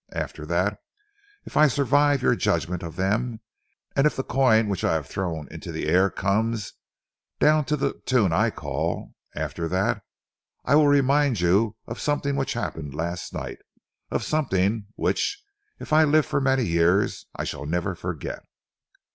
After 0.13 0.47
that, 0.47 0.79
if 1.45 1.55
I 1.55 1.67
survive 1.67 2.23
your 2.23 2.35
judgment 2.35 2.81
of 2.81 2.95
them, 2.95 3.39
and 3.95 4.07
if 4.07 4.15
the 4.15 4.23
coin 4.23 4.67
which 4.67 4.83
I 4.83 4.95
have 4.95 5.05
thrown 5.05 5.47
into 5.51 5.71
the 5.71 5.85
air 5.87 6.09
comes, 6.09 6.73
down 7.39 7.65
to 7.65 7.77
the 7.77 7.93
tune 8.07 8.33
I 8.33 8.49
call 8.49 9.13
after 9.35 9.67
that 9.67 10.01
I 10.65 10.73
will 10.73 10.87
remind 10.87 11.39
you 11.39 11.75
of 11.85 12.01
something 12.01 12.35
which 12.35 12.53
happened 12.53 12.95
last 12.95 13.31
night 13.31 13.59
of 14.09 14.23
something 14.23 14.87
which, 14.95 15.39
if 15.79 15.93
I 15.93 16.03
live 16.03 16.25
for 16.25 16.41
many 16.41 16.65
years, 16.65 17.27
I 17.35 17.43
shall 17.43 17.67
never 17.67 17.93
forget." 17.93 18.41